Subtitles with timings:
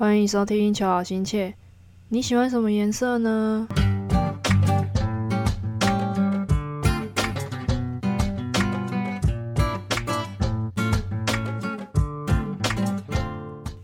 [0.00, 1.48] 欢迎收听《求好心切》，
[2.10, 3.66] 你喜欢什么颜色呢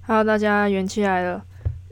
[0.07, 1.45] ？Hello，大家元气来了。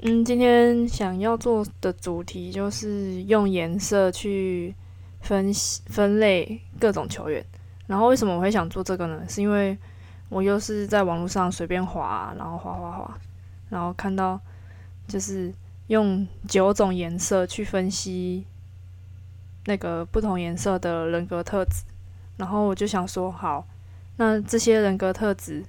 [0.03, 4.73] 嗯，今天想要做的主题就是用颜色去
[5.20, 7.45] 分析分类各种球员。
[7.89, 9.25] 然后为什么我会想做这个呢？
[9.29, 9.77] 是因为
[10.29, 13.18] 我又是在网络上随便滑，然后滑滑滑，
[13.73, 14.39] 然后看到
[15.09, 15.52] 就是
[15.86, 18.45] 用九种颜色去分析
[19.64, 21.82] 那个不同颜色的人格特质，
[22.36, 23.67] 然后我就想说，好，
[24.18, 25.64] 那这些人格特质，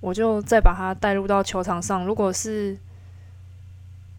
[0.00, 2.04] 我就再把它带入到球场上。
[2.04, 2.78] 如果是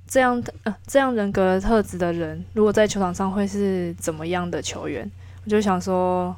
[0.08, 5.10] 这样的呃这样人格特质的人，如果在球场上会是怎么样的球员？
[5.46, 6.36] 我就想说。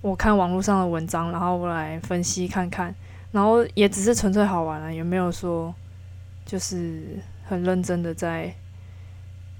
[0.00, 2.94] 我看网络上的文章，然后我来分析看看，
[3.32, 5.74] 然后也只是纯粹好玩了，也没有说
[6.48, 8.54] 就是很认真的在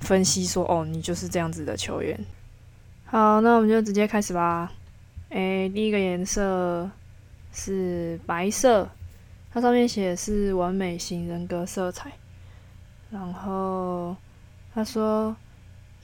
[0.00, 2.18] 分析说哦，你就是这样子的球员。
[3.04, 4.72] 好，那我们就直接开始吧。
[5.28, 6.90] 诶，第一个颜色
[7.52, 8.88] 是白色，
[9.52, 12.10] 它上面写是完美型人格色彩。
[13.10, 14.16] 然后
[14.74, 15.36] 他说，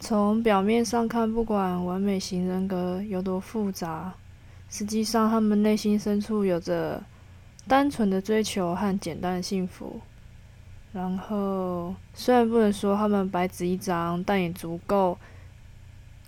[0.01, 4.13] 从表面上看，不管完美型人格有多复杂。
[4.69, 7.03] 实际上，他们内心深处有着
[7.67, 10.01] 单纯的追求和简单的幸福。
[10.95, 15.19] 然后，虽然不能说他们白纸一张，但也足够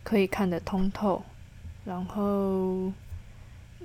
[0.02, 1.22] 可以看得通透。
[1.84, 2.92] 然后，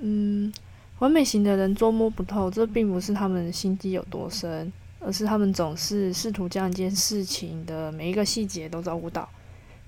[0.00, 0.52] 嗯，
[0.98, 9.28] 完美型的人捉摸不透，这并不是他们心机有多深，而是他们总是试图将一件事情的每一个细节都照顾到，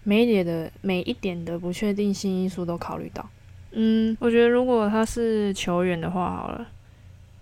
[0.05, 3.29] 每一点的每一点的不确定性因素都考虑到。
[3.73, 6.69] 嗯，我觉得如果他是球员的话，好了，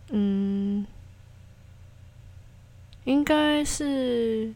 [0.09, 0.87] 嗯，
[3.05, 4.53] 应该是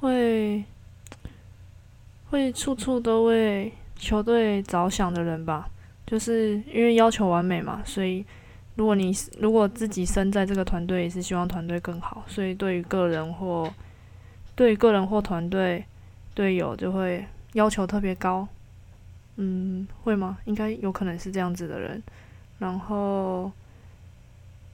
[0.00, 0.64] 会
[2.30, 5.68] 会处处都为球队着想的人吧。
[6.06, 8.24] 就是因为要求完美嘛，所以
[8.74, 13.72] 如果你如果自己身在这个团队，也是希望团队更好，所以对于个人或
[14.56, 15.84] 对个人或团队
[16.34, 18.48] 队友就会要求特别高。
[19.36, 20.38] 嗯，会吗？
[20.46, 22.02] 应该有可能是这样子的人。
[22.58, 23.50] 然后，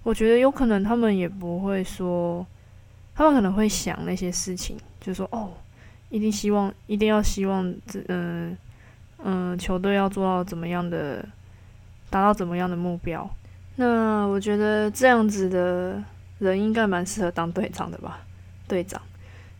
[0.03, 2.47] 我觉得有可能他们也不会说，
[3.17, 5.55] 他们可能会想那些事情，就说哦，
[6.11, 8.57] 一定希望，一定要希望这，嗯
[9.25, 11.27] 嗯，球队要做到怎么样的，
[12.11, 13.29] 达到怎么样的目标。
[13.77, 16.03] 那我觉得这样子的
[16.39, 18.21] 人应该蛮适合当队长的吧？
[18.69, 19.01] 队长，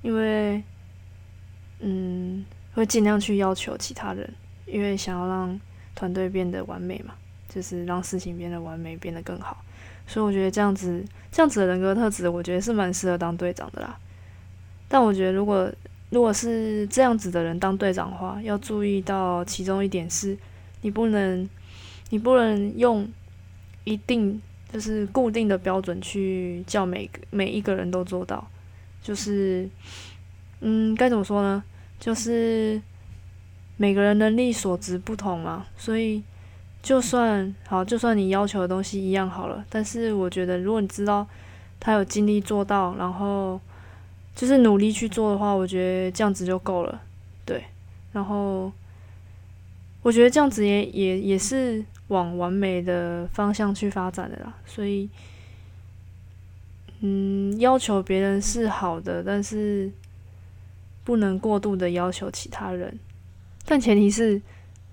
[0.03, 0.63] 因为
[1.81, 2.45] 嗯，
[2.75, 4.31] 会尽量去要求其他人。
[4.67, 5.61] 因为想要让
[5.95, 7.15] 团队变得完美嘛，
[7.49, 9.57] 就是让事情变得完美，变得更好。
[10.07, 13.99] 所以我觉得这样子，这样子的人格特质，我觉得是蛮适合当队长的啦。
[14.89, 15.71] 但我觉得，如果
[16.11, 20.37] 如果是这样子的人当队长的话，要注意到其中一点是，
[20.83, 21.49] 你不能，
[22.11, 23.09] 你不能用
[23.85, 24.41] 一定
[24.73, 28.47] 就是固定的标准去叫每个每一个人都做到。
[29.03, 29.69] 就是，
[30.61, 31.63] 嗯，该怎么说呢？
[31.99, 32.81] 就是。
[33.79, 36.23] 每个人能力所值不同嘛，所以
[36.87, 41.27] 就算好，就算你要求的东西一样好了，但是我觉得，如果你知道
[41.81, 43.61] 他有尽力做到，然后
[44.37, 47.03] 就是努力去做的话，我觉得这样子就够了，
[47.45, 47.65] 对。
[48.13, 48.71] 然后
[50.01, 55.11] 我觉得这样子也也也是往完美的方向去发展的啦，所以
[57.01, 59.91] 嗯，要求别人是好的，但是
[61.03, 62.97] 不能过度的要求其他人。
[63.65, 64.41] 但前提是，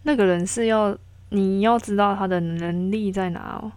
[0.01, 0.97] 那个人是要
[1.33, 3.71] 你要知道他的能力在哪哦。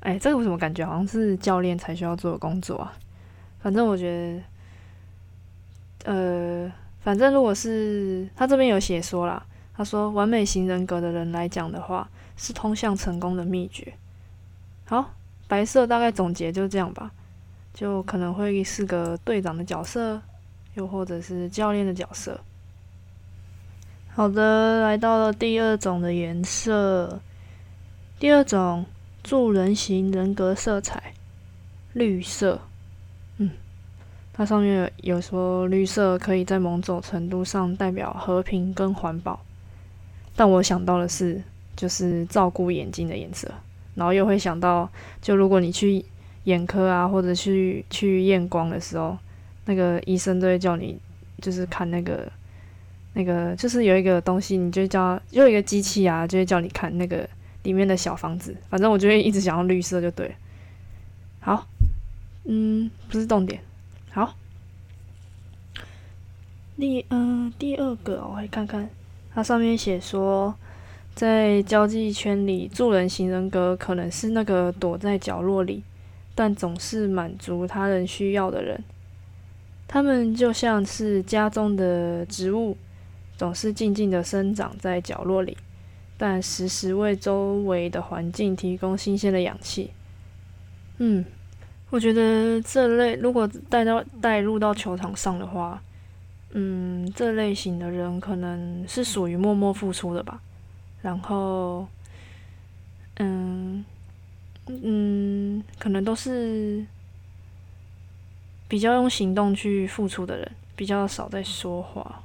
[0.00, 2.92] 哎，这个为什么感觉好像是教练才需要做的工作啊？
[3.60, 4.42] 反正我觉
[6.02, 9.44] 得，呃，反正如果是他这边有写说啦，
[9.76, 13.92] 他说完美型人格的人来讲的话，是通向成功的秘诀。
[14.86, 15.12] 好，
[15.46, 17.12] 白色大概总结就这样吧，
[17.74, 20.22] 就可能会是个队长的角色，
[20.74, 22.40] 又或者是教练的角色。
[24.14, 27.18] 好的，来到了第二种的颜色。
[28.18, 28.84] 第二种
[29.22, 31.14] 助人型人格色彩，
[31.94, 32.60] 绿色。
[33.38, 33.50] 嗯，
[34.34, 39.40] 它上面有说绿色可以在某种程度上代表和平跟环保。
[40.36, 41.42] 但我想到的是，
[41.74, 43.50] 就是照顾眼睛的颜色。
[43.94, 44.90] 然后又会想到，
[45.22, 46.04] 就如果你去
[46.44, 49.16] 眼科啊，或者去去验光的时候，
[49.64, 50.98] 那个医生都会叫你，
[51.40, 52.30] 就是看那个。
[53.14, 57.28] 那个就是有一个东西，你就叫又一个机器啊，就会叫你看那个
[57.62, 58.56] 里面的小房子。
[58.70, 60.34] 反正我就会一直想要绿色就对了。
[61.40, 61.66] 好，
[62.44, 63.60] 嗯，不是重点。
[64.10, 64.34] 好，
[66.76, 68.88] 第嗯第二个，我来看看，
[69.34, 70.54] 它上面写说，
[71.14, 75.82] 在交际圈里，助人型人格可能是那个躲在角落里，
[76.34, 78.82] 但总是满足他人需要的人。
[79.86, 82.76] 他们就像是家中的植物，
[83.42, 85.58] 总是静静的生长在角落里，
[86.16, 89.90] 但时时为周围的环境提供新鲜的氧气。
[90.98, 91.24] 嗯。
[91.90, 95.82] 我觉得这类如果带到带入到球场上的话，
[96.52, 100.40] 嗯，这类型的人可能是属于默默付出的吧。
[101.02, 101.86] 然后，
[103.16, 103.84] 嗯
[104.68, 106.86] 嗯，可能都是
[108.68, 112.21] 比较用行动去付出的人，比较少在说话，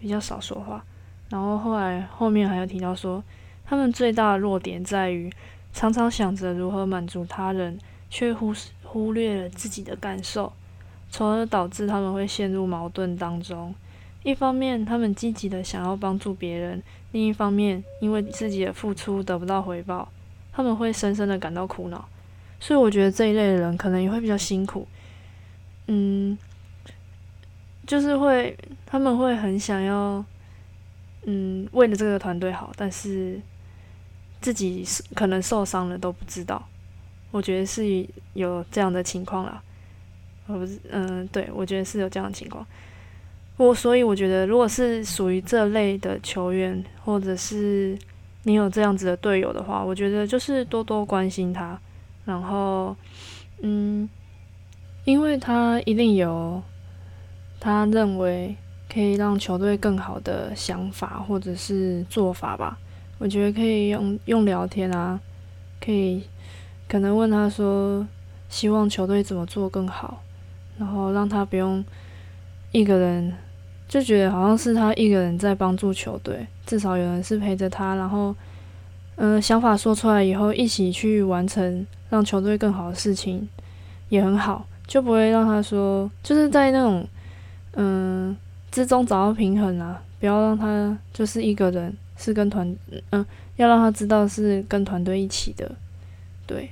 [0.00, 0.84] 比较少说话。
[1.30, 3.22] 然后后来后面还有提到说，
[3.64, 5.32] 他们最大的弱点在于。
[5.70, 7.78] 常常想着如何满足他人，
[8.10, 8.52] 却忽
[8.82, 10.52] 忽略了自己的感受，
[11.10, 13.72] 从而导致他们会陷入矛盾当中。
[14.24, 16.80] 一方面，他们积极的想要帮助别人；
[17.12, 20.08] 另一方面，因为自己的付出得不到回报，
[20.52, 22.08] 他们会深深的感到苦恼。
[22.58, 24.88] 所以，我觉得这一类人可能也会比较辛苦。
[25.86, 26.36] 嗯，
[27.86, 28.56] 就是会，
[28.90, 30.24] 他们会很想要，
[31.26, 33.40] 嗯，为了这个团队好，但是。
[34.40, 34.84] 自己
[35.16, 36.64] 可能受伤了都不知道，
[37.32, 39.60] 我觉得是有这样的情况啦。
[40.46, 42.64] 我不是，嗯，对，我觉得是有这样的情况。
[43.56, 47.98] 我所以我觉得，如果是属于这类的球员，或者是
[48.44, 51.76] 你有这样子的队友的话，我觉得就是多多关心他，
[52.24, 52.94] 然后，
[53.62, 54.08] 嗯，
[55.04, 56.62] 因为他一定有
[57.58, 58.56] 他认为
[58.92, 62.78] 可以让球队更好的想法或者是做法吧。
[63.18, 65.18] 我觉得可以用用聊天啊，
[65.84, 66.22] 可以
[66.88, 68.06] 可能问他说，
[68.48, 70.22] 希望球队怎么做更好，
[70.78, 71.84] 然后让他不用
[72.70, 73.34] 一个人，
[73.88, 78.34] 就觉得好像是他一个人在帮助球队，至少有人是陪着他，然后
[79.16, 83.48] 嗯，想法说出来以后，一起去完成让球队更好的事情，
[84.08, 87.04] 也很好，就不会让他说，就是在那种
[87.72, 88.36] 嗯
[88.70, 91.96] 之中找到平衡啊，不要让他就是一个人。
[92.20, 92.76] 是跟团，
[93.10, 93.24] 嗯，
[93.54, 95.70] 要让他知道是跟团队一起的，
[96.48, 96.68] 对。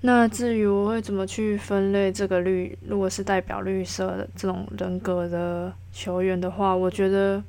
[0.00, 7.40] 那至于我会怎么去分类这个绿，如果是代表绿色的这种人格的球员的话，我觉得，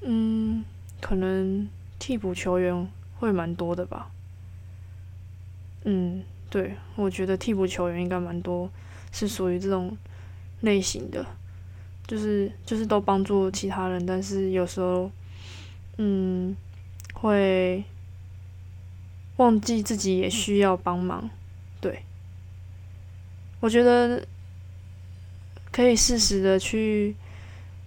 [0.00, 0.64] 嗯，
[1.02, 2.88] 可能替补球员
[3.18, 4.08] 会蛮多的吧。
[5.84, 8.70] 嗯，对，我觉得替补球员应该蛮多，
[9.12, 9.94] 是属于这种
[10.62, 11.26] 类型的，
[12.12, 15.10] 就是就是都帮助其他人，但是有时候。
[15.98, 16.56] 嗯，
[17.12, 17.84] 会
[19.36, 21.28] 忘记自己也需要帮忙，
[21.82, 22.02] 对。
[23.60, 24.26] 我觉得
[25.70, 27.14] 可以适时的去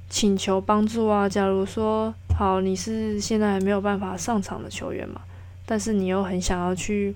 [0.07, 1.27] 请求帮助啊。
[1.27, 5.22] 假如说，好，你是现在还没有办法上场的球员嘛，
[5.66, 7.16] 但是你又很想要去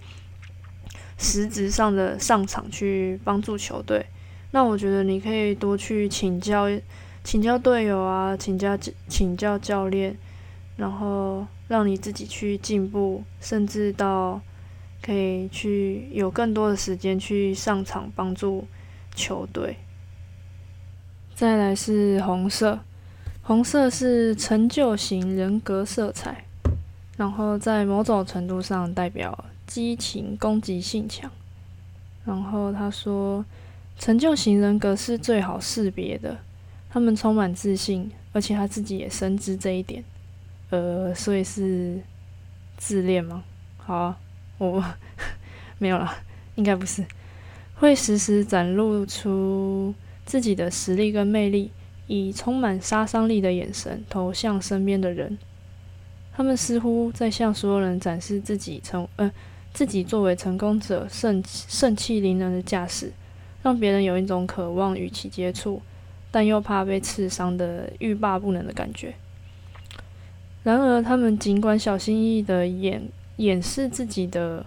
[1.20, 4.08] 实质上的上场去帮助球队，
[4.52, 6.68] 那我觉得你可以多去请教，
[7.24, 10.18] 请教队友啊，请教请教教练。
[10.78, 14.40] 然后让你自己去进步，甚至到
[15.02, 18.66] 可以去有更多的时间去上场帮助
[19.14, 19.76] 球队。
[21.36, 22.80] 再来是红色，
[23.42, 26.46] 红色是成就型人格色彩，
[27.18, 31.30] 然后在某种程度上代表激情、攻击性强。
[32.24, 33.44] 然后他说，
[34.00, 36.40] 成就型人格是最好识别的，
[36.90, 40.04] 他们充满自信，而且他自己也深知这一点。
[40.70, 42.00] 呃，所以是
[42.78, 43.44] 自恋吗？
[43.78, 44.16] 好，
[44.58, 44.84] 我
[45.78, 46.12] 没有了，
[46.56, 47.06] 应该不是。
[47.76, 49.94] 会时时展露出
[50.26, 51.72] 自己的实力跟魅力，
[52.08, 55.38] 以充满杀伤力的眼神投向身边的人。
[56.34, 59.30] 他们似乎在向所有人展示自己成呃
[59.74, 63.12] 自己作为成功者盛盛气凌人的架势，
[63.62, 65.82] 让别人有一种渴望与其接触，
[66.32, 69.14] 但又怕被刺伤的欲罢不能的感觉。
[70.64, 74.66] 然而，他们尽管小心翼翼的掩掩饰自己的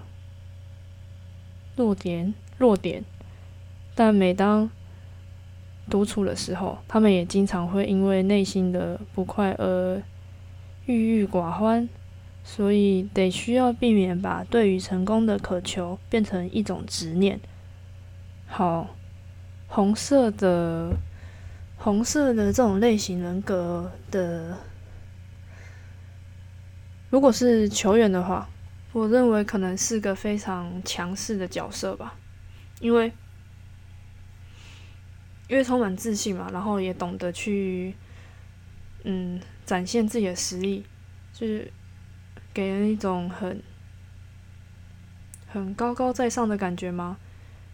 [1.76, 3.04] 弱点弱点，
[3.94, 4.70] 但每当
[5.90, 10.02] 独处的时候，他们也经常会因为内心的不快而
[10.86, 11.88] 郁郁寡欢。
[12.44, 17.38] 所以，得需要避免把对于成功的渴求变成一种执念。
[18.54, 18.94] 好，
[19.66, 20.94] 红色的
[21.78, 24.58] 红色的这种类型人格的。
[27.08, 28.46] 如果是球员的话，
[28.92, 32.14] 我认为可能是个非常强势的角色吧，
[32.80, 33.10] 因为
[35.48, 37.94] 因为充满自信嘛，然后也懂得去
[39.04, 40.84] 嗯展现自己的实力，
[41.32, 41.72] 就是
[42.52, 43.62] 给人一种很
[45.48, 47.16] 很高高在上的感觉吗？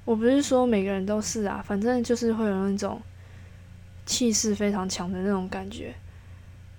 [0.09, 2.99] 我不是说每个人都是啊，反正就是会有那种
[4.07, 5.95] 气势非常强的那种感觉。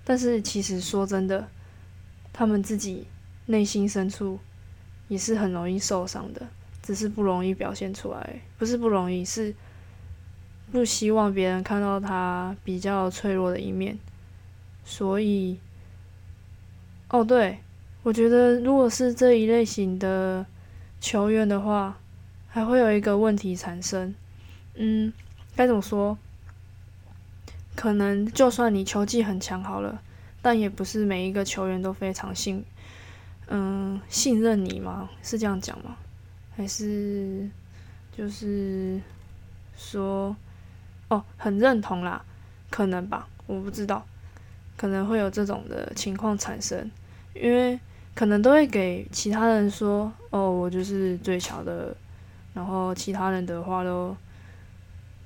[0.02, 1.46] 但是其实说真的，
[2.32, 3.06] 他们自己
[3.46, 4.40] 内心深处
[5.06, 6.44] 也是很容易受伤的，
[6.82, 8.40] 只是不容易表现出来。
[8.58, 9.54] 不是不容易，是
[10.72, 13.96] 不希望别人看到他比较脆弱的一面。
[14.84, 15.56] 所以，
[17.10, 17.60] 哦对，
[18.02, 20.44] 我觉得如果是这一类型的。
[21.00, 21.96] 球员的话，
[22.52, 24.12] 还会有一个问题产生，
[24.74, 25.12] 嗯，
[25.54, 26.18] 该怎么说？
[27.76, 30.02] 可能就算你球技很强好了，
[30.42, 32.64] 但也不是每一个球员都非常信，
[33.46, 35.08] 嗯，信任你吗？
[35.22, 35.96] 是这样讲吗？
[36.56, 37.48] 还是
[38.16, 39.00] 就是
[39.76, 40.36] 说，
[41.08, 42.24] 哦，很认同啦？
[42.68, 44.04] 可能吧，我不知道，
[44.76, 46.90] 可能会有这种的情况产生，
[47.34, 47.78] 因为。
[48.12, 51.96] 可能都会给其他人说：“哦，我就是最强的。”
[52.54, 54.16] 然后其他人的话都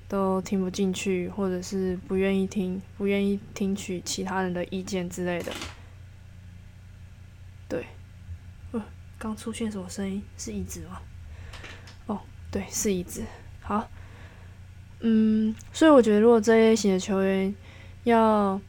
[0.09, 5.53] 都听不进去，或者是不愿意听，不愿意听取其他人的意见之类的。
[7.69, 7.87] 对，
[8.73, 8.85] 呃，
[9.19, 10.23] 刚出现什么声音？
[10.37, 11.01] 是椅子吗？
[12.07, 13.23] 哦，对，是椅子。
[13.63, 13.89] 好，
[15.01, 17.55] 嗯，所以我觉得，如果这类型的球员
[18.05, 18.61] 要，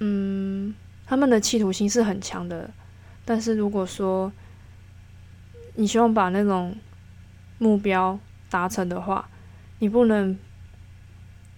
[0.00, 0.74] 嗯，
[1.06, 2.70] 他们的企图心是很强的。
[3.24, 4.30] 但是如果说
[5.74, 6.76] 你希望把那种
[7.58, 9.28] 目标达成的话，
[9.80, 10.38] 你不能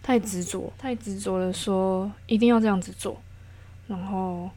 [0.02, 3.20] 太执着，太执着的说一定要这样子做，
[3.86, 4.50] 然后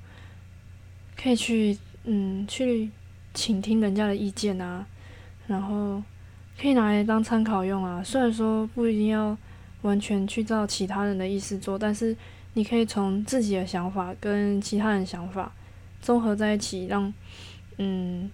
[1.15, 2.89] 可以去嗯去
[3.33, 4.85] 倾听人家的意见啊，
[5.47, 6.01] 然后
[6.59, 8.01] 可以拿来当参考用啊。
[8.03, 9.37] 虽然说不一定要
[9.81, 12.15] 完全去照其他人的意思做，但是
[12.53, 15.51] 你可以从自己的想法跟其他人想法。
[16.01, 17.13] 综合在一起，让
[17.77, 18.29] 嗯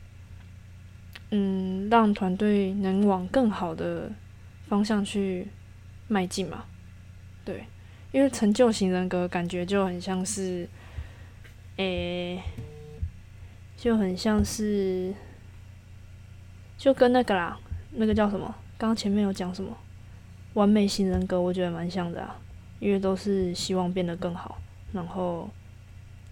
[1.31, 4.11] 嗯让团队能往更好的
[4.67, 5.47] 方向去
[6.07, 6.65] 迈进嘛？
[7.45, 7.65] 对，
[8.11, 10.67] 因为成就型人格感觉就很像是，
[11.77, 12.41] 诶，
[13.77, 15.13] 就很像是，
[16.77, 17.59] 就跟那个啦，
[17.91, 18.55] 那个叫什么？
[18.77, 19.77] 刚刚前面有讲什么？
[20.53, 22.35] 完美型人格，我觉得蛮像的啊，
[22.79, 24.59] 因为都是希望变得更好，
[24.91, 25.49] 然后。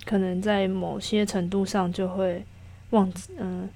[0.05, 2.45] 可能在某些程度上就会
[2.91, 3.67] 忘记，嗯，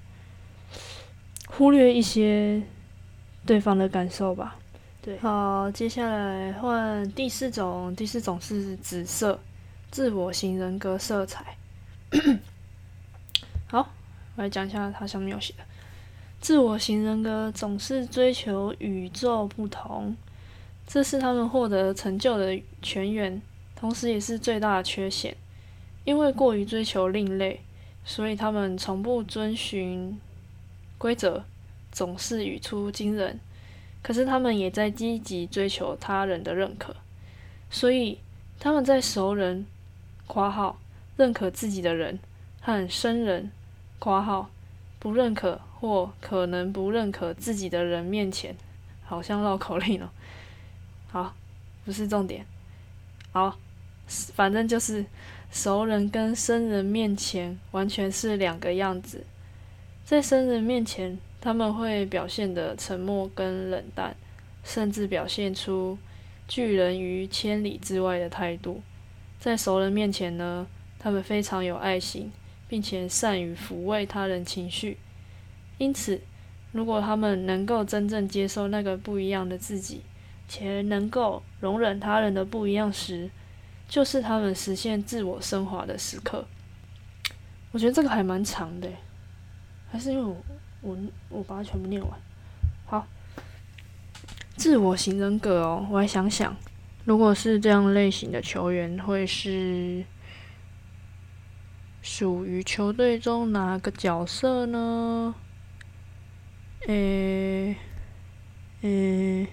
[1.56, 2.62] 忽略一些
[3.44, 4.56] 对方的感受吧。
[5.02, 9.38] 对，好，接下来换第四种，第四种是紫色，
[9.90, 11.56] 自我型人格色彩。
[13.66, 13.90] 好，
[14.36, 15.64] 我来讲一下它上面有写的，
[16.40, 20.16] 自我型人格总是追求与众不同，
[20.86, 23.42] 这是他们获得成就的泉源，
[23.74, 25.36] 同时也是最大的缺陷。
[26.04, 27.60] 因为过于追求另类，
[28.04, 30.18] 所以他们从不遵循
[31.02, 31.42] 规则，
[31.90, 33.40] 总是语出惊人。
[34.02, 36.94] 可是他们也在积极追求他人的认可，
[37.68, 38.20] 所以
[38.60, 39.66] 他们在熟人
[40.28, 40.78] （括号
[41.16, 42.20] 认可自己的人）
[42.62, 43.50] 和生人
[43.98, 44.48] （括号
[45.00, 48.54] 不认可或可能不认可自己的人）面前，
[49.04, 50.08] 好像绕口令哦。
[51.10, 51.34] 好，
[51.84, 52.46] 不是重点。
[53.32, 53.58] 好，
[54.06, 55.04] 反正就是。
[55.54, 59.26] 熟人跟生人面前完全是两个样子，
[60.04, 64.14] 在生人面前，他们会表现的沉默跟冷淡，
[64.64, 65.96] 甚至表现出
[66.46, 68.82] 拒人于千里之外的态度。
[69.38, 70.66] 在熟人面前呢，
[70.98, 72.30] 他们非常有爱心，
[72.68, 74.98] 并且善于抚慰他人情绪。
[75.78, 76.20] 因此，
[76.72, 80.02] 如果他们能够真正接受那个不一样的自己，
[80.48, 83.30] 且能够容忍他人的不一样时，
[83.88, 86.44] 就是他们实现自我升华的时刻。
[87.72, 88.88] 我觉得这个还蛮长的，
[89.92, 90.42] 还是因为我
[90.80, 90.96] 我
[91.28, 92.10] 我把它全部念完。
[92.86, 93.06] 好，
[94.56, 96.56] 自我型人格哦，我来想想，
[97.04, 100.02] 如果是这样类型的球员，会是
[102.00, 105.34] 属于球队中哪个角色呢？
[106.86, 107.76] 诶，
[108.80, 109.46] 诶。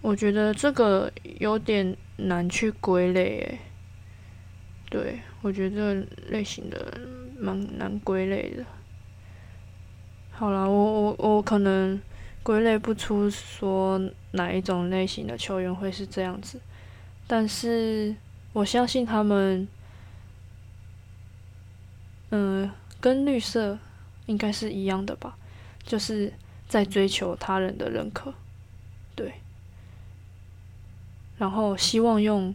[0.00, 3.58] 我觉得这个有点难去归类诶，
[4.90, 7.00] 对我觉得类型的
[7.44, 8.64] 蛮难归类的。
[10.32, 12.00] 好了，我我我可能
[12.42, 14.00] 归类不出说
[14.32, 16.60] 哪一种类型的球员会是这样子，
[17.26, 18.16] 但是
[18.54, 19.68] 我相信他们，
[22.30, 22.70] 嗯，
[23.00, 23.78] 跟绿色
[24.26, 25.36] 应该是一样的吧，
[25.84, 26.32] 就是
[26.66, 28.32] 在追求他人的认可，
[29.14, 29.34] 对。
[31.36, 32.54] 然后希望用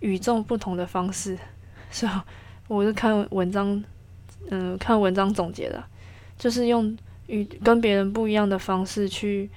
[0.00, 1.38] 与众不同的方式，
[1.90, 2.24] 是吧？
[2.68, 3.82] 我是看文章，
[4.50, 5.84] 嗯，看文章总结的，
[6.36, 6.96] 就是用
[7.28, 9.48] 与跟别人不一样的方式去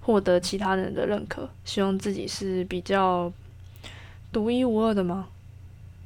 [0.00, 3.32] 获得其他人的认可，希望自己是比较
[4.32, 5.28] 独一无二的吗？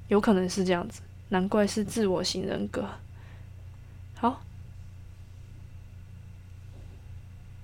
[0.08, 2.86] 有可能是这样子，难怪是自我型人格。
[4.16, 4.42] 好，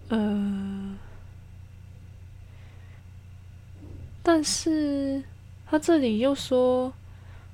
[0.08, 0.96] 嗯，
[4.22, 5.22] 但是
[5.66, 6.90] 他这里又说。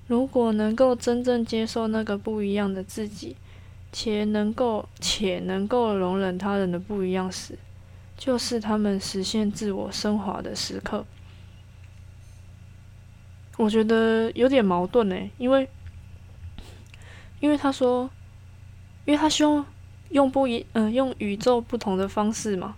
[0.07, 3.37] 如果能够真正接受那个不一样的自己，
[3.93, 7.59] 且能够且能够容忍他人的不一样时，
[8.17, 11.05] 就是他们实现自我升华的时刻。
[13.57, 15.69] 我觉得有点矛盾呢，因为
[17.41, 18.09] 因为他说，
[19.07, 19.67] 因为他希望
[20.11, 22.77] 用不一嗯用宇宙不同的方式嘛，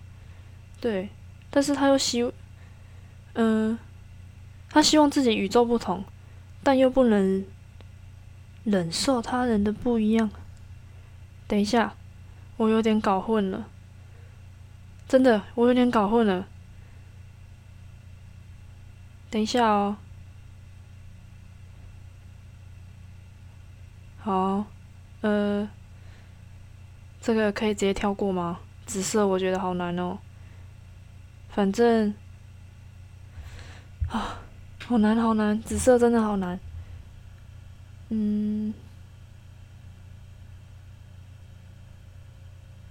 [0.79, 1.09] 对，
[1.49, 2.31] 但是他又希
[3.33, 3.77] 嗯
[4.69, 6.03] 他希望自己宇宙不同。
[6.63, 7.45] 但又不能
[8.63, 10.29] 忍受他人的不一样。
[11.47, 11.95] 等一下，
[12.57, 13.67] 我有点搞混了，
[15.07, 16.47] 真的，我有点搞混了。
[19.31, 19.97] 等一下哦。
[24.19, 24.65] 好，
[25.21, 25.69] 呃，
[27.21, 28.59] 这个可以直接跳过吗？
[28.85, 30.19] 紫色我觉得好难哦。
[31.49, 32.13] 反正，
[34.09, 34.39] 啊。
[34.89, 36.59] 好难，好难，紫色真的好难。
[38.09, 38.73] 嗯，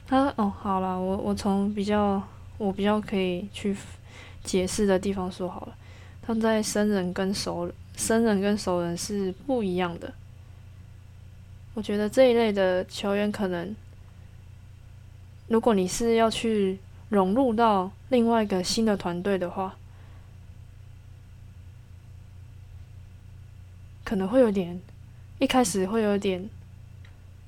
[0.07, 2.23] 他哦，好了，我我从比较
[2.57, 3.77] 我比较可以去
[4.45, 5.75] 解释的地方说好了。
[6.23, 10.15] 他在生人跟熟生人跟熟人是不一样的。
[11.75, 13.75] 我觉得这一类的球员可能，
[15.49, 16.79] 如果你是要去
[17.09, 19.75] 融入到另外一个新的团队的话。
[24.09, 24.81] 可能会有点，
[25.39, 26.49] 一开始会有点，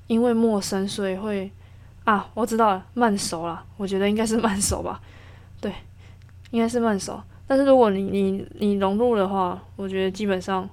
[0.05, 1.49] 因为陌生，所以会
[2.03, 3.65] 啊，我知道了，慢熟了。
[3.77, 5.01] 我觉得应该是慢熟吧，
[5.59, 5.73] 对，
[6.51, 7.19] 应该是慢熟。
[7.47, 10.69] 但是如果你你你融入的话，我觉得基本上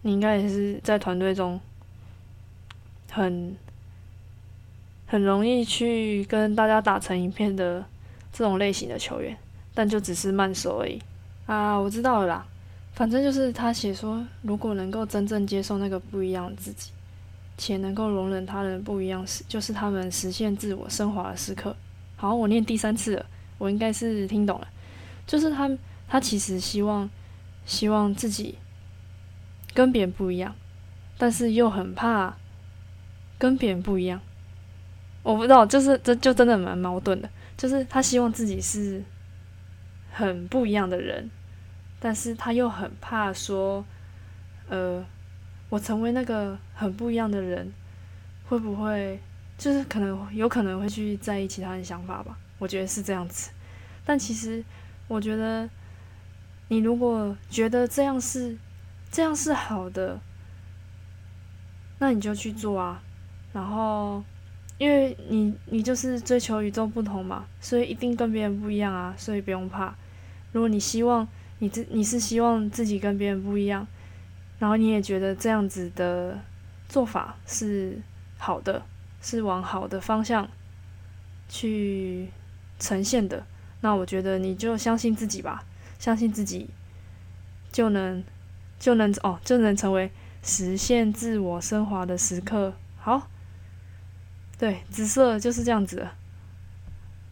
[0.00, 1.60] 你应该也是在团队中
[3.12, 3.56] 很
[5.06, 7.84] 很容易去跟大家打成一片的
[8.32, 9.36] 这种类型的球员，
[9.72, 11.00] 但就只是慢熟而已
[11.46, 12.46] 啊，我知道了啦。
[12.94, 16.90] 反正就是他写说，如果能够真正接受那个不一样的自己，
[17.56, 21.74] 且能够容忍他人不一样时，就是他们实现自我升华的时刻。
[22.16, 23.26] 好，我念第三次了，
[23.58, 24.68] 我应该是听懂了。
[25.26, 25.70] 就是他，
[26.06, 27.08] 他其实希望，
[27.64, 28.58] 希望自己
[29.72, 30.54] 跟别人不一样，
[31.16, 32.36] 但是又很怕
[33.38, 34.20] 跟别人不一样。
[35.22, 37.30] 我不知道，就是这就真的蛮矛盾的。
[37.56, 39.02] 就是他希望自己是
[40.10, 41.30] 很不一样的人。
[42.04, 43.84] 但是他又很怕说，
[44.68, 45.06] 呃，
[45.68, 47.72] 我成为那个很不一样的人，
[48.48, 49.20] 会不会
[49.56, 52.36] 就是可能有可能会去在意其他人想法吧？
[52.58, 53.52] 我觉得是这样子。
[54.04, 54.64] 但其实
[55.06, 55.70] 我觉得，
[56.66, 58.58] 你如果觉得这样是
[59.12, 60.18] 这样是好的，
[62.00, 63.00] 那你就去做啊。
[63.52, 64.24] 然后，
[64.76, 69.94] 因为你你就是追求与众不同嘛，所以一定跟别人不一样啊，所以不用怕。
[70.50, 71.28] 如果你希望。
[71.62, 73.86] 你自你是希望自己跟别人不一样，
[74.58, 76.36] 然后你也觉得这样子的
[76.88, 78.02] 做法是
[78.36, 78.82] 好的，
[79.20, 80.48] 是往好的方向
[81.48, 82.28] 去
[82.80, 83.46] 呈现的。
[83.80, 85.64] 那我觉得你就相信自己吧，
[86.00, 86.68] 相信自己
[87.70, 88.24] 就能
[88.80, 90.10] 就能哦就能成为
[90.42, 92.74] 实现自我升华的时刻。
[92.96, 93.30] 好，
[94.58, 96.08] 对，紫色就是这样子，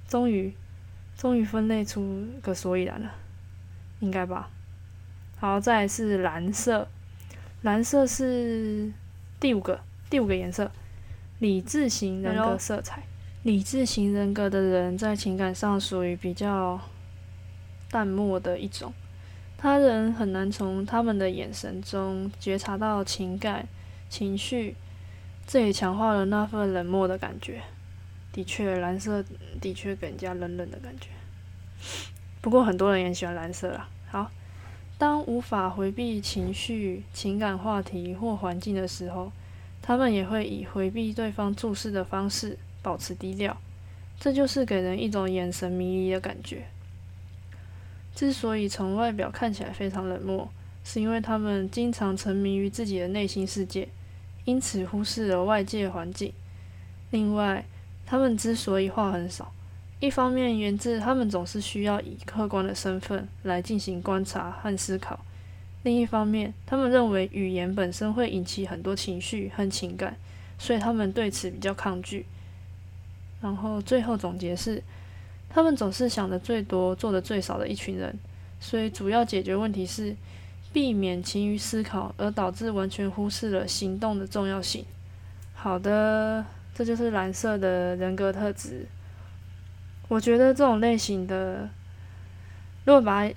[0.06, 0.54] 终于
[1.16, 3.12] 终于分类出个所以然了。
[4.00, 4.50] 应该吧，
[5.38, 6.88] 好，再是蓝色，
[7.62, 8.90] 蓝色是
[9.38, 10.70] 第五个第五个颜色，
[11.38, 13.04] 理智型人格色彩。
[13.42, 16.78] 理智型人格的人在情感上属于比较
[17.90, 18.92] 淡漠的一种，
[19.56, 23.66] 他人很难从他们的眼神中觉察到情感
[24.10, 24.76] 情绪，
[25.46, 27.62] 这也强化了那份冷漠的感觉。
[28.32, 29.24] 的确，蓝色
[29.60, 31.08] 的确给人家冷冷的感觉。
[32.40, 33.88] 不过很多人也喜欢蓝色啦。
[34.08, 34.30] 好，
[34.98, 39.30] 当无法回避情绪、情感话题或环境的时候，
[39.82, 43.56] 他们也会以回避对方注视的方式保持低调。
[44.18, 46.66] 这就是给人一种眼神迷离的感觉。
[48.14, 50.48] 之所以从外表看起来非常冷漠，
[50.84, 53.88] 是因为他们经常沉迷于自己的内心世界，
[54.44, 56.32] 因此忽视了外界环境。
[57.10, 57.64] 另外，
[58.04, 59.52] 他们之所以话很少。
[60.00, 65.14] 一方面源自他们总是需要以客观的身份来进行观察和思考；
[65.82, 70.16] 另一方面，他们认为语言本身会引起很多情绪和情感，
[70.58, 72.24] 所以他们对此比较抗拒。
[73.42, 74.82] 然后最后总结是，
[75.50, 78.18] 他们总是想的最多、做的最少的一群人，
[78.58, 80.16] 所以主要解决问题是
[80.72, 84.82] 避免勤于思考，而导致完全忽视了行动的重要性。
[85.52, 86.42] 好的，
[86.74, 88.86] 这就是蓝色的人格特质。
[90.10, 91.70] 我觉得这种类型的，
[92.84, 93.34] 如果把它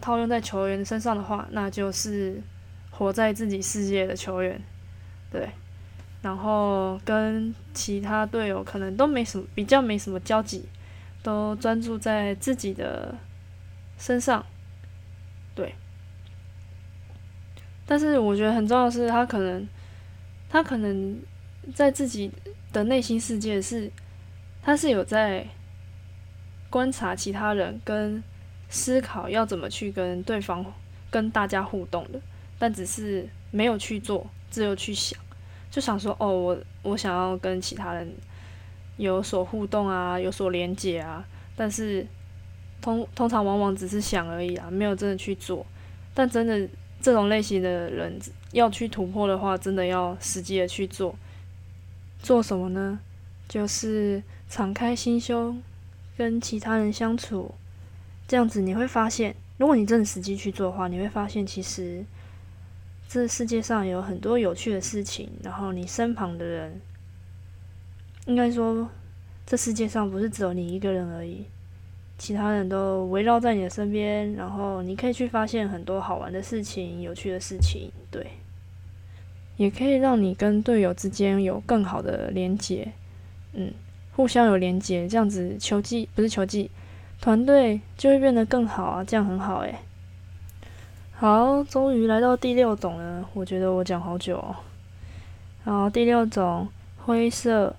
[0.00, 2.42] 套用在球员身上的话，那就是
[2.90, 4.60] 活在自己世界的球员，
[5.30, 5.48] 对。
[6.22, 10.68] 然后跟其他队友可能都没什么比较，没什么交集，
[11.22, 13.14] 都专注在自己的
[13.96, 14.44] 身上，
[15.54, 15.76] 对。
[17.86, 19.68] 但是我觉得很重要的是，他可能，
[20.48, 21.20] 他可能
[21.72, 22.32] 在自己
[22.72, 23.88] 的内心世界是，
[24.60, 25.46] 他是有在。
[26.76, 28.22] 观察其他人跟
[28.68, 30.62] 思考要怎么去跟对方、
[31.10, 32.20] 跟大家互动的，
[32.58, 35.18] 但只是没有去做，只有去想，
[35.70, 38.06] 就想说哦，我我想要跟其他人
[38.98, 42.06] 有所互动啊，有所连接啊，但是
[42.82, 45.64] 通通常往往只是想而已啊，没有真的去做。
[46.12, 46.68] 但真的
[47.00, 48.20] 这种类型的人
[48.52, 51.16] 要去突破的话，真的要实际的去做。
[52.22, 53.00] 做什么呢？
[53.48, 55.62] 就是敞开心胸。
[56.16, 57.54] 跟其他人相处，
[58.26, 62.04] 这样子你会发现，如果你真的实际去做的话，你会发现其实
[63.08, 65.28] 这世界上有很多有趣的事情。
[65.42, 66.80] 然后你身旁的人，
[68.26, 68.88] 应该说
[69.44, 71.44] 这世界上不是只有你一个人而已，
[72.16, 74.32] 其他人都围绕在你的身边。
[74.32, 78.26] 然后你可以去发现很多好玩的事情、有趣的事情，对，
[79.56, 82.92] 也可以让你跟队友之间有更好的连结，
[83.52, 83.72] 嗯。
[84.16, 86.70] 互相有连接，这样子球技不是球技，
[87.20, 89.04] 团队就会变得更好啊！
[89.04, 89.74] 这样很好诶。
[91.12, 94.56] 好，终于来到第六种了，我觉得我讲好久哦。
[95.64, 96.66] 好，第六种
[97.04, 97.76] 灰色，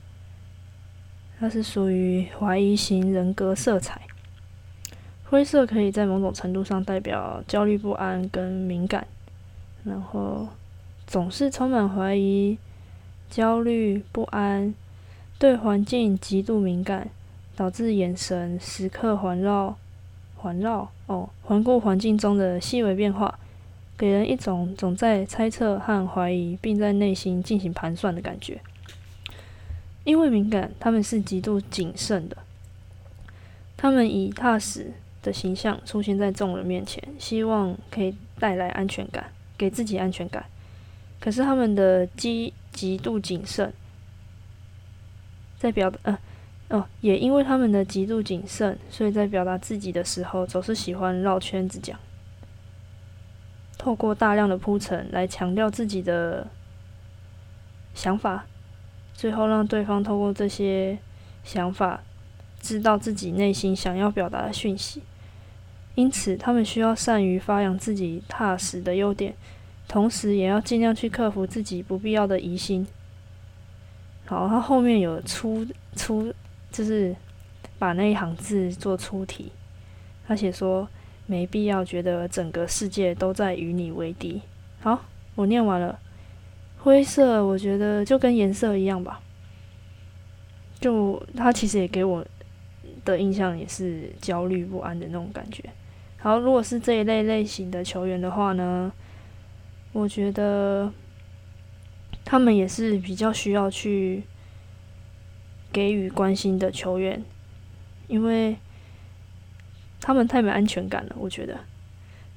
[1.40, 4.00] 它是属于怀疑型人格色彩。
[5.26, 9.08] 灰色可以在某种程度上代表焦虑不安跟敏感，
[9.84, 10.48] 然后
[11.08, 12.60] 总是充满怀疑、
[13.28, 14.76] 焦虑不安。
[15.40, 17.10] 对环境极度敏感，
[17.56, 19.78] 导致眼神时刻环绕、
[20.36, 23.38] 环绕哦，环顾环境中的细微变化，
[23.96, 28.60] 给人一种总在猜测和怀疑，并在内心进行盘算的感觉。
[30.04, 32.38] 因为敏感，他们是极度谨慎的，
[33.76, 40.46] 他们以踏实的形象出现在众人面前，希望可以带来安全感，给自己安全感。
[41.20, 43.72] 可是他们的极极度谨慎。
[45.58, 46.18] 在表达，呃，
[46.70, 51.98] 哦，也因为他们的极度谨慎，所以在表达自己的时候，总是喜欢绕圈子讲，
[53.78, 56.48] 透过大量的铺陈来强调自己的
[57.94, 58.46] 想法，
[59.14, 60.98] 最后让对方透过这些
[61.44, 62.04] 想法，
[62.60, 65.02] 知道自己内心想要表达的讯息。
[65.96, 69.34] 因此，他们需要善于发扬自己踏实的优点，
[69.88, 72.86] 同时也要尽量去克服自己不必要的疑心。
[74.28, 76.34] 好，他后面有出出，
[76.70, 77.16] 就是
[77.80, 79.54] 把那一行字做出题。
[80.28, 80.86] 他写说
[81.26, 84.42] ：“没必要觉得整个世界都在与你为敌。”
[84.84, 85.98] 好，我念完了。
[86.80, 89.22] 灰色，我觉得就跟颜色一样吧。
[90.82, 92.26] 就他其实也给我
[93.06, 95.64] 的印象也是焦虑不安的那种感觉。
[96.18, 98.92] 好，如果是这一类类型的球员的话呢，
[99.94, 100.92] 我觉得。
[102.30, 104.22] 他们也是比较需要去
[105.72, 107.24] 给予关心的球员，
[108.10, 108.58] 因为
[110.02, 111.16] 他们太没安全感了。
[111.18, 111.58] 我觉得，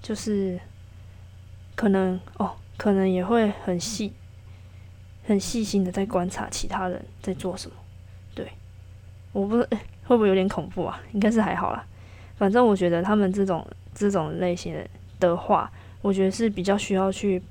[0.00, 0.60] 就是
[1.74, 4.12] 可能哦，可能也会很细、
[5.24, 7.76] 很细心的在观察其他人在做什么。
[8.32, 8.48] 对，
[9.32, 9.66] 我不会
[10.16, 11.02] 不会有点恐怖啊？
[11.10, 11.84] 应该是还好啦。
[12.36, 14.72] 反正我觉得他们这种这种类型
[15.18, 15.68] 的话，
[16.00, 17.42] 我觉得是比较需要去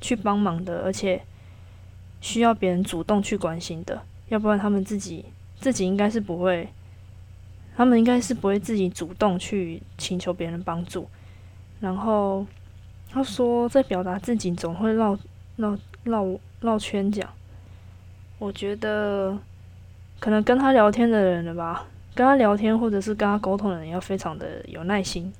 [0.00, 1.22] 去帮忙的，而且。
[2.20, 5.24] 需要别人主动去关心的，要不然他们自己
[5.60, 6.68] 自己应该是不会，
[7.76, 11.08] 他们应该是不会自己主动去请求别人帮助。
[11.78, 12.44] 然后
[13.10, 15.16] 他说，在表达自己总会绕
[15.56, 16.26] 绕绕
[16.60, 17.28] 绕圈讲。
[18.38, 19.38] 我觉得
[20.18, 25.32] 可能跟他聊天的人了吧，跟他聊天或者是跟他沟通的人要非常的有耐心。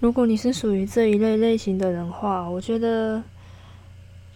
[0.00, 3.22] 如果你是属于这一类类型的人话，我觉得。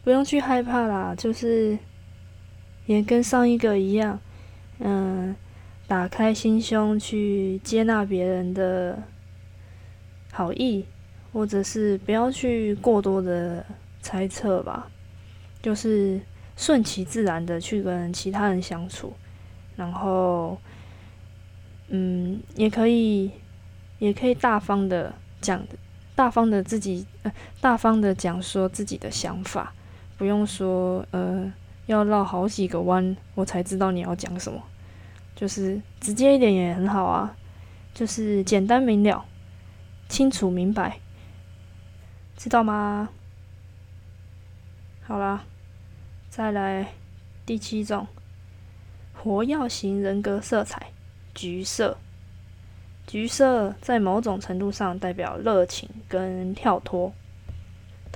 [0.07, 1.77] 不用去害怕啦，就是
[2.87, 4.21] 也跟上一个一样，
[4.79, 5.35] 嗯，
[5.89, 9.03] 打开心胸去接纳别人的
[10.31, 10.85] 好意，
[11.33, 13.67] 或者是不要去过多的
[14.01, 14.89] 猜测吧，
[15.61, 16.21] 就是
[16.57, 19.13] 顺其自然的去跟其他人相处，
[19.75, 20.57] 然后，
[21.89, 23.33] 嗯，也可以，
[23.99, 25.67] 也可以大方的讲，
[26.15, 29.75] 大方的自己，呃，大方的讲说自己的想法，
[30.17, 31.53] 不用说，呃，
[31.87, 34.63] 要绕好几个弯，我才知道你要讲什么。
[35.35, 37.37] 就是直接一点也很好啊，
[37.93, 39.25] 就是简单明了、
[40.09, 40.99] 清楚明白，
[42.37, 43.11] 知道吗？
[45.03, 45.45] 好啦，
[46.31, 46.93] 再来
[47.45, 48.07] 第七种，
[49.13, 50.91] 活跃型人格色彩，
[51.35, 51.99] 橘色。
[53.07, 57.13] 橘色在某种程度上代表热情跟跳脱。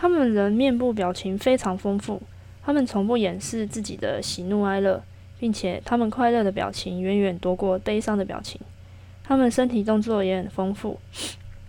[0.01, 2.23] 他们人面部表情非常丰富，
[2.63, 5.03] 他们从不掩饰自己的喜怒哀乐。
[5.41, 8.61] 并且他们快乐的表情远远多过悲伤的表情，
[9.25, 11.01] 他们身体动作也很丰富，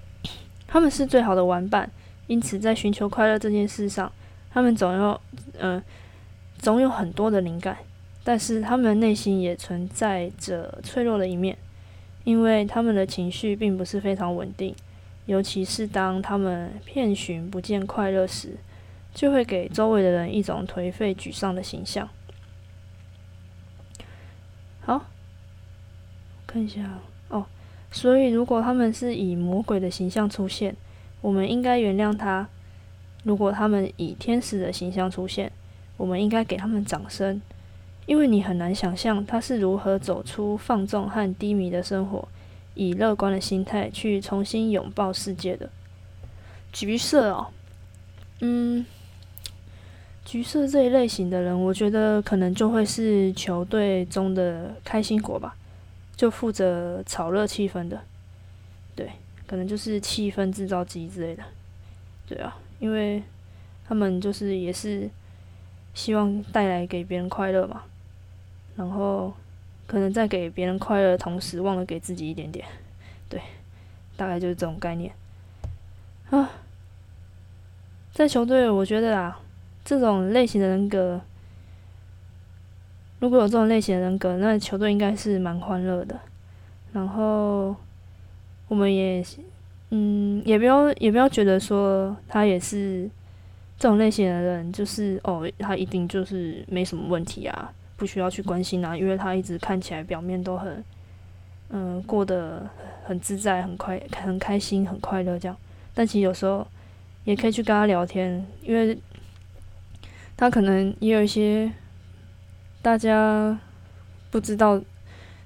[0.67, 1.89] 他们是最好的玩伴，
[2.27, 4.11] 因此在寻求快乐这件事上，
[4.53, 5.21] 他们总有
[5.57, 5.81] 嗯
[6.57, 7.77] 总有很多的灵感，
[8.25, 11.57] 但是他们内心也存在着脆弱的一面，
[12.25, 14.75] 因为他们的情绪并不是非常稳定，
[15.31, 18.57] 尤其是当他们遍寻不见快乐时，
[19.13, 22.09] 就会给周围的人一种颓废沮丧的形象。
[24.81, 25.05] 好，
[26.45, 27.45] 看一下哦。
[27.91, 30.75] 所以，如果他们是以魔鬼的形象出现，
[31.21, 32.47] 我们应该原谅他；
[33.23, 35.49] 如果他们以天使的形象出现，
[35.95, 37.41] 我们应该给他们掌声，
[38.05, 42.27] 因为你很难想象他是如何走出放纵和低迷的生活，
[42.81, 45.69] 以乐观的心态去重新拥抱世界的。
[46.71, 47.47] 橘色哦，
[48.39, 48.85] 嗯。
[50.23, 55.55] 橘色这一类型的人，我觉得可能就会是球队中的开心果吧，
[56.15, 57.99] 就负责炒热气氛的，
[58.95, 59.11] 对，
[59.45, 61.43] 可能就是气氛制造机之类的，
[62.27, 63.21] 对啊，因为
[63.85, 65.09] 他们就是也是
[65.93, 67.83] 希望带来给别人快乐嘛，
[68.77, 69.33] 然后
[69.91, 72.65] 可能在给别人快乐的同时，忘了给自己一点点，
[73.27, 73.41] 对，
[74.15, 75.11] 大概就是这种概念
[76.29, 76.49] 啊，
[78.13, 79.37] 在球队，我觉得啊。
[79.83, 81.19] 这种类型的人格，
[83.19, 86.19] 如果有这种类型的人格，那球队应该是蛮欢乐的。
[86.93, 87.75] 然后，
[88.67, 89.25] 我们也，
[89.89, 93.09] 嗯，也不要也不要觉得说他也是
[93.79, 100.83] 这种类型的人，就是哦，他一定就是没什么问题啊，不需要去关心啊，因为他一直看起来表面都很，
[101.69, 102.67] 嗯，过得
[103.05, 105.55] 很自在、很快、很开心、很快乐这样。
[105.93, 106.65] 但其实有时候
[107.25, 108.97] 也可以去跟他聊天，因为。
[110.35, 111.71] 他可能也有一些
[112.81, 113.55] 大家
[114.31, 114.81] 不知道，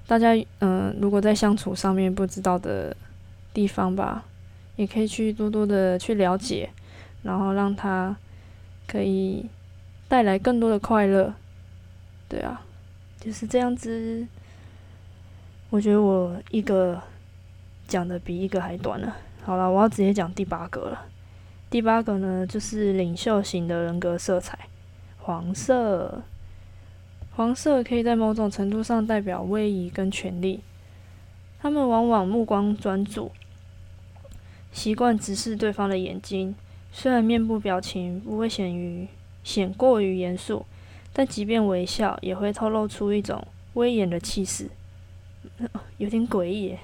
[0.06, 2.96] 大家嗯，如果在相处上面不知道的
[3.52, 4.24] 地方吧，
[4.76, 6.70] 也可以去多多的去了解，
[7.22, 8.16] 然后让他
[8.86, 9.44] 可以
[10.08, 11.34] 带来更多的快乐。
[12.28, 12.60] 对啊，
[13.20, 14.26] 就是这样子。
[15.70, 17.02] 我觉得我一个
[17.88, 19.16] 讲的比一个还短了。
[19.42, 21.06] 好了，我要直接讲第八个了。
[21.68, 24.58] 第八个呢，就是领袖型的人格色彩。
[25.18, 26.22] 黄色，
[27.34, 30.60] 黄色可以在某种程度上代表威仪跟权力。
[31.60, 33.32] 他们往往目光专注，
[34.72, 36.54] 习惯直视对方的眼睛。
[36.92, 39.08] 虽然面部表情不会显于
[39.42, 40.64] 显过于严肃，
[41.18, 44.68] 但即便微笑也会透露出一种威严的气势，
[45.96, 46.76] 有点诡异。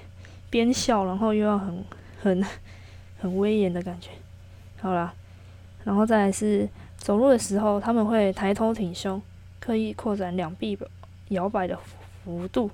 [0.49, 1.83] 边笑然后又要很
[2.19, 2.43] 很
[3.19, 4.09] 很威严的感觉。
[4.81, 5.13] 好了，
[5.83, 6.67] 然后再来是。
[6.97, 9.21] 走路的时候，他们会抬头挺胸，
[9.59, 10.79] 刻意扩展两臂
[11.27, 11.77] 摇摆的
[12.23, 12.71] 幅度，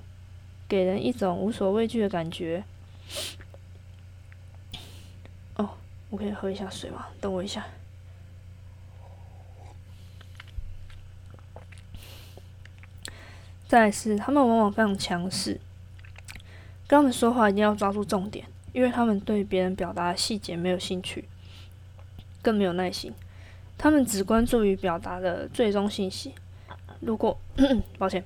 [0.68, 2.62] 给人一种无所畏惧的感觉。
[5.56, 5.68] 哦，
[6.10, 7.08] 我可以喝一下水吗？
[7.20, 7.66] 等我一下。
[13.70, 15.60] 再是，他们往往非常强势，
[16.88, 21.28] 跟他们说话一定要抓住重点，因为他们对别人表达的细节没有兴趣，
[22.42, 23.12] 更没有耐心。
[23.78, 26.34] 他们只关注于表达的最终信息。
[26.98, 27.38] 如果，
[27.96, 28.24] 抱歉，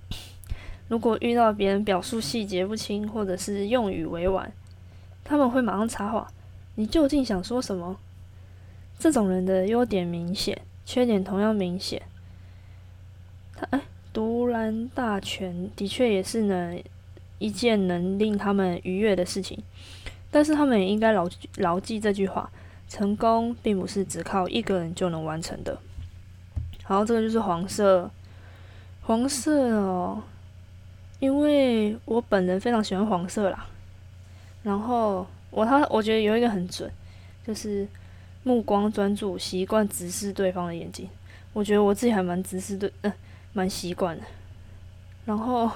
[0.88, 4.52] 如果遇到别人表述细节不清，或者是用语委婉，
[5.24, 6.30] 他们会马上插话
[6.76, 7.98] ：“你究竟想说什么？”
[9.00, 12.02] 这种人的优点明显，缺点同样明显。
[13.56, 13.80] 他哎，
[14.12, 16.82] 独揽大权的确也是能
[17.38, 19.62] 一件能令他们愉悦的事情，
[20.30, 22.50] 但是他们也应该牢牢记这句话。
[22.88, 25.78] 成功并不是只靠一个人就能完成的。
[26.84, 28.10] 好，这个就是黄色，
[29.02, 30.22] 黄色哦，
[31.20, 33.66] 因为我本人非常喜欢黄色啦。
[34.62, 36.90] 然后我他我觉得有一个很准，
[37.46, 37.86] 就是
[38.42, 41.06] 目光专注，习惯直视对方的眼睛。
[41.52, 43.12] 我觉得我自己还蛮直视对，嗯，
[43.58, 44.22] 蛮习惯的。
[45.24, 45.68] 然后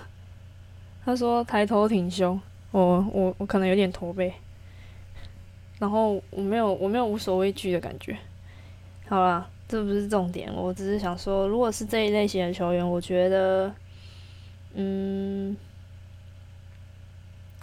[1.05, 2.41] 他说抬头挺胸，
[2.71, 4.33] 我我我可能有点驼背。
[5.81, 8.17] 然后我没有我没有无所畏惧的感觉。
[9.09, 13.75] 好啦，这不是重点，我只是想说，如果是这一类型的球员，我觉得，
[14.75, 15.57] 嗯，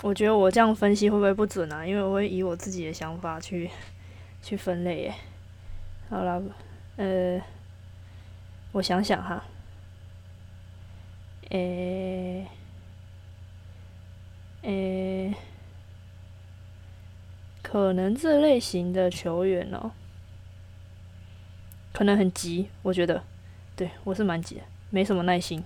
[0.01, 1.85] 我觉得我这样分析会不会不准啊？
[1.85, 3.69] 因为我会以我自己的想法去
[4.43, 5.13] 去分类耶。
[6.09, 6.43] 好了，
[6.97, 7.39] 呃，
[8.73, 9.41] 我想想哈，
[11.49, 12.47] 诶，
[14.61, 15.33] 诶。
[17.61, 19.91] 可能这类型的球员哦，
[21.93, 23.23] 可能很急，我觉得，
[23.75, 25.63] 对我是蛮急的，没什么耐心，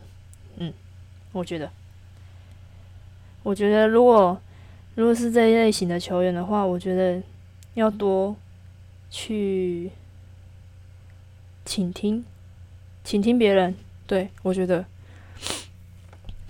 [0.58, 0.74] 嗯，
[1.32, 1.72] 我觉得，
[3.44, 4.38] 我觉得如果
[4.96, 7.24] 如果是这一类型的球员的话，我觉得
[7.76, 8.36] 要多
[9.10, 9.90] 去
[11.64, 12.26] 倾听，
[13.06, 14.86] 倾听别人，对我觉得。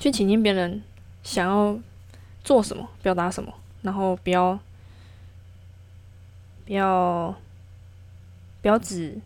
[0.04, 0.84] 去倾听别人
[1.24, 1.80] 想要
[2.44, 4.60] 做什么，表达什么，然后不要。
[6.66, 7.34] 不要，
[8.62, 9.18] 不要只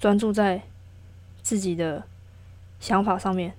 [0.00, 0.62] 专注在
[1.42, 2.02] 自己的
[2.80, 3.52] 想法上面。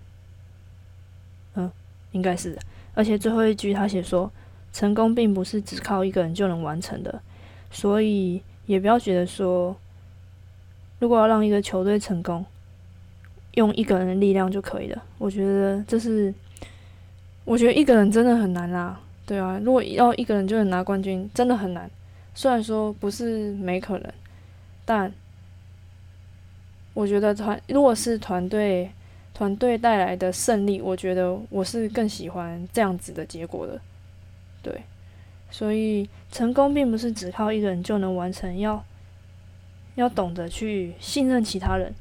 [1.54, 1.72] 嗯，
[2.12, 2.62] 应该是的。
[2.96, 4.32] 而且最后一句他写说，
[4.72, 7.22] 成功并不是只靠一个人就能完成的，
[7.70, 9.76] 所以也不要觉得说，
[10.98, 12.44] 如果要让一个球队成功，
[13.54, 15.04] 用一个人的力量就可以了。
[15.18, 16.34] 我觉得这是，
[17.46, 19.00] 我觉得一个人真的很难啦。
[19.26, 21.90] 对啊，如果要一个人就能拿冠军，真的很难。
[22.36, 24.14] 虽然说不是没可能，
[24.86, 25.14] 但
[26.94, 28.92] 我觉得团如果是团队
[29.34, 33.80] 团队带来的胜利，我觉得我是更喜欢这样子的结果的。
[34.62, 34.82] 对，
[35.50, 38.84] 所以成功并不是只靠一个人就能完成，要
[39.96, 41.94] 要懂得去信任其他人，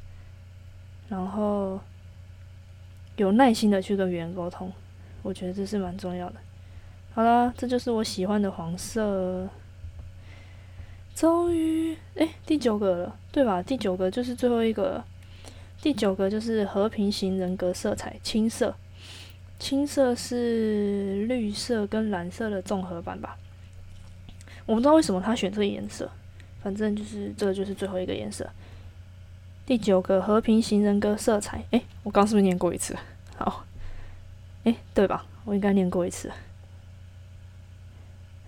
[1.12, 1.78] 然后
[3.16, 4.72] 有耐心的去跟别人沟通，
[5.20, 6.36] 我觉得这是蛮重要的。
[7.12, 9.46] 好啦，这就是我喜欢的黄色。
[11.14, 13.62] 终于，哎，第九个了，对吧？
[13.62, 15.04] 第九个就是最后一个，
[15.82, 18.74] 第九个就是和平型人格色彩，青色。
[19.58, 23.36] 青色是绿色跟蓝色的综合版吧？
[24.64, 26.10] 我不知道为什么他选这个颜色，
[26.62, 28.48] 反正就是这个就是最后一个颜色。
[29.72, 32.94] 第九个和平型人格色彩，哎，我刚是不是念过一次？
[33.38, 33.64] 好，
[34.64, 35.24] 哎，对吧？
[35.46, 36.30] 我应该念过一次。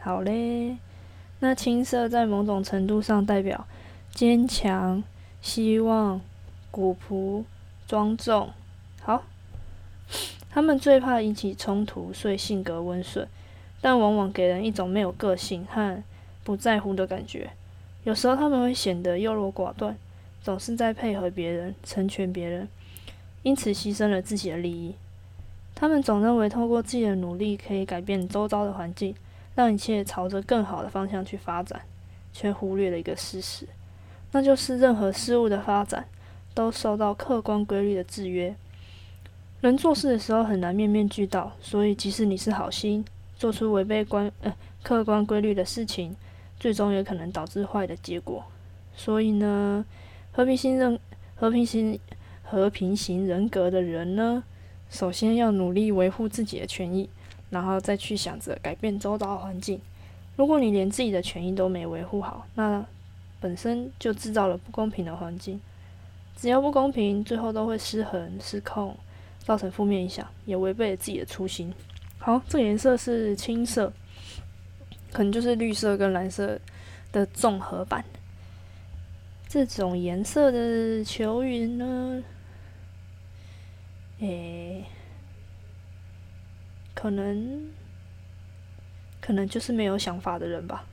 [0.01, 0.77] 好嘞。
[1.39, 3.67] 那青色在某种程度上代表
[4.13, 5.03] 坚强、
[5.41, 6.21] 希望、
[6.71, 7.47] 古朴、
[7.89, 8.51] 庄重。
[9.01, 9.23] 好，
[10.51, 13.27] 他们最怕引起冲突，所以性格温顺，
[13.81, 16.03] 但往往给人一种没有个性和
[16.43, 17.53] 不在乎的感觉。
[18.03, 19.97] 有时候他们会显得优柔寡断，
[20.45, 22.69] 总是在配合别人、成全别人，
[23.43, 24.95] 因此牺牲了自己的利益。
[25.75, 29.13] 他们总认为通过自己的努力可以改变周遭的环境。
[29.57, 31.81] 让一切朝着更好的方向去发展，
[32.33, 33.69] 却忽略了一个事实，
[34.33, 36.05] 那就是任何事物的发展
[36.53, 38.53] 都受到客观规律的制约。
[39.61, 43.05] 人做事的时候很难面面俱到，所以即使你是好心，
[43.39, 44.53] 做出违背观呃
[44.83, 46.17] 客观规律的事情，
[46.59, 48.45] 最终也可能导致坏的结果。
[48.97, 49.85] 所以呢，
[50.35, 50.99] 和平型人
[51.35, 51.99] 和平型
[52.43, 54.43] 和平型人格的人呢，
[54.91, 57.09] 首先要努力维护自己的权益。
[57.51, 59.81] 然后再去想着改变周遭环境。
[60.35, 62.85] 如果你连自己的权益都没维护好，那
[63.39, 65.61] 本身就制造了不公平的环境。
[66.37, 68.97] 只要不公平，最后都会失衡、失控，
[69.39, 71.73] 造成负面影响，也违背了自己的初心。
[72.19, 73.93] 好，这个颜色是青色，
[75.13, 76.59] 可能就是绿色跟蓝色
[77.13, 78.05] 的综合版。
[79.55, 82.25] 这种颜色的球员呢？
[84.19, 84.85] 诶。
[86.93, 87.69] 可能，
[89.21, 90.85] 可能就是没有想法的人吧。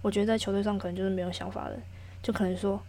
[0.00, 1.78] 我觉得在球队上可能就是没有想法的，
[2.20, 2.82] 就可能说，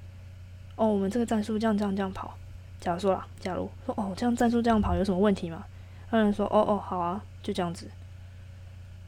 [0.76, 2.36] 哦，我们这个战术这样这样这样跑。
[2.80, 5.64] 假如说啦，假如说哦，这样战术这样跑有什么问题吗？
[6.12, 7.88] 有人说，哦哦，好啊，就这样子，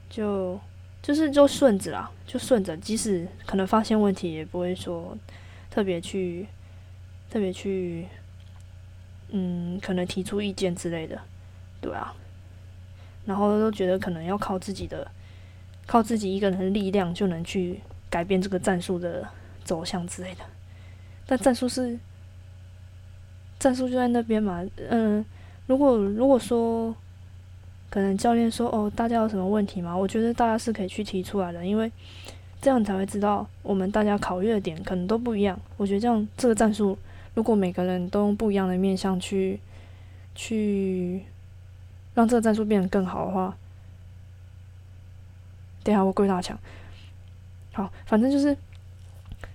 [0.07, 0.59] 就
[1.01, 5.17] 就是就顺着啦，就顺着，即使可能发现问题，也不会说
[5.75, 6.47] 特别去
[7.29, 8.07] 特别去，
[9.31, 11.19] 嗯，可能提出意见之类的，
[11.81, 12.15] 对啊。
[13.25, 15.05] 然后都觉得可能要靠自己的，
[15.85, 19.27] 靠自己一个人的力量就能去改变这个战术的
[19.65, 20.45] 走向之类的。
[21.25, 21.99] 但战术是
[23.59, 25.25] 战术就在那边嘛，嗯，
[25.67, 26.95] 如果如果说
[27.89, 31.91] 可能教练说：“哦，大家有什么问题吗？”我觉得大家是可以去提出来的，因为
[32.65, 35.55] 这样才会知道我们大家考虑的点可能都不一样。
[35.77, 36.97] 我觉得这样这个战术，
[37.35, 39.59] 如果每个人都用不一样的面向去
[40.33, 41.21] 去
[42.15, 43.55] 让这个战术变得更好的话，
[45.83, 46.57] 等下我跪大墙。
[47.71, 48.57] 好，反正就是，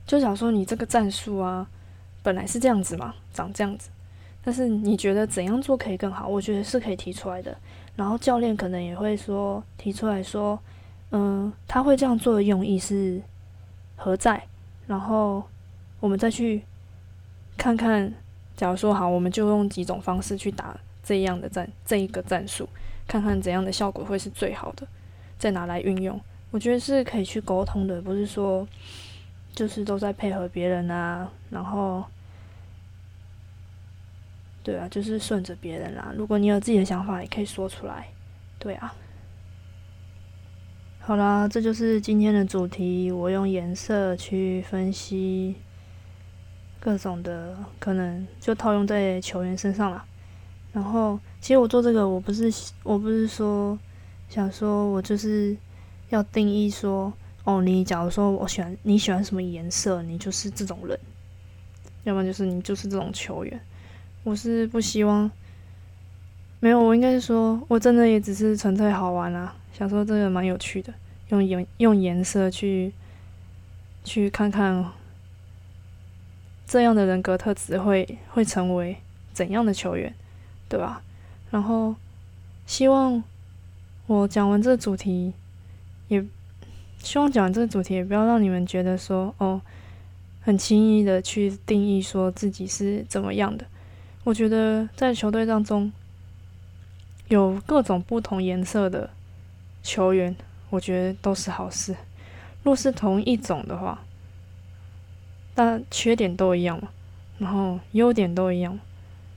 [0.06, 1.68] 就想说你这个战术啊，
[2.22, 3.90] 本来是这样子嘛，长这样子，
[4.44, 6.28] 但是你觉得怎样做可以更好？
[6.28, 7.58] 我觉得是可以提出来的。
[7.96, 10.56] 然后教练可能也会说提出来说，
[11.10, 13.20] 嗯，他会这样做的用意是
[13.96, 14.42] 何在？
[14.86, 15.42] 然后
[16.00, 16.62] 我们再去
[17.56, 18.12] 看看，
[18.56, 22.68] 假如说好，我们就用几种方式去打这样的战这一个战术，
[23.06, 24.86] 看看怎样的效果会是最好的，
[25.38, 26.20] 再拿来运用。
[26.50, 28.66] 我觉得是可以去沟通的，不是说
[29.54, 32.04] 就是都在配合别人啊，然后。
[34.62, 36.12] 对啊，就是顺着别人啦。
[36.14, 38.06] 如果你有自己的想法，也可以说出来。
[38.58, 38.94] 对啊，
[41.02, 43.10] 好啦，这就是今天的主题。
[43.10, 45.56] 我用颜色去分析
[46.78, 50.04] 各种的可能，就套用在球员身上了。
[50.72, 53.76] 然后，其实我做这个，我不是我不是说
[54.28, 55.56] 想说我就是
[56.10, 57.12] 要定义说，
[57.44, 60.96] 哦，你假如说我喜欢你喜欢什么颜色，你就是这种人；
[62.04, 63.58] 要么就是你就是这种球员。
[64.22, 65.28] 我是不希望，
[66.60, 70.92] 没有，我应该是说，我真的也只是纯粹好玩啊，想说这个蛮有趣的，
[71.30, 72.92] 用颜用颜色去
[74.04, 74.84] 去看看
[76.66, 78.98] 这样的人格特质会会成为
[79.32, 80.14] 怎样的球员，
[80.68, 81.00] 对吧？
[81.50, 81.94] 然后
[82.66, 83.24] 希望
[84.06, 85.32] 我讲完这个主题，
[86.08, 86.22] 也
[86.98, 89.62] 希望讲完这个主题，也不要让你们觉得说哦，
[90.42, 93.64] 很轻易的去定义说自己是怎么样的。
[94.24, 95.90] 我觉得在球队当中，
[97.28, 99.08] 有各种不同颜色的
[99.82, 100.34] 球员，
[100.70, 101.96] 我觉得都是好事。
[102.62, 104.00] 若是同一种的话，
[105.54, 106.88] 但缺点都一样嘛，
[107.38, 108.78] 然后优点都一样，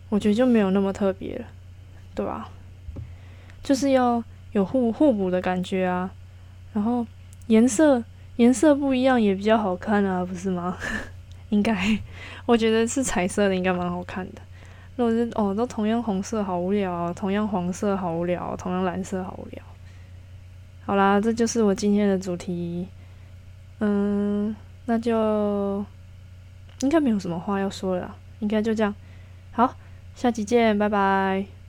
[0.09, 1.45] 我觉得就没有那么特别了，
[2.13, 2.49] 对吧？
[3.63, 6.11] 就是要有互互补的感觉啊，
[6.73, 7.07] 然后
[7.47, 8.03] 颜色
[8.35, 10.77] 颜色不一样也比较好看啊，不是吗？
[11.49, 11.97] 应该，
[12.45, 14.41] 我觉得是彩色的应该蛮好看的。
[14.95, 19.63] 如果是哦，都同样红色好无聊，同样黄色好无聊，同样蓝色好无聊。
[20.85, 22.87] 好啦，这就是我今天的主题。
[23.79, 24.55] 嗯，
[24.85, 25.83] 那就
[26.81, 28.93] 应该没有什么话要说了，应该就这样。
[29.51, 29.75] 好，
[30.15, 31.62] 下期见，拜拜。